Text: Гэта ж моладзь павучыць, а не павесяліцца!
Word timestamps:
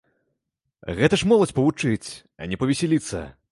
Гэта 0.99 1.19
ж 1.23 1.29
моладзь 1.33 1.53
павучыць, 1.59 2.09
а 2.41 2.51
не 2.53 2.61
павесяліцца! 2.65 3.25